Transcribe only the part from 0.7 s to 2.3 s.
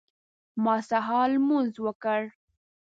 سهار لمونځ وکړ.